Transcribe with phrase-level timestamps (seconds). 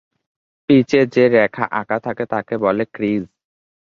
[0.69, 3.23] পিচে যে রেখা আঁকা থাকে তাকে বলে ক্রিজ।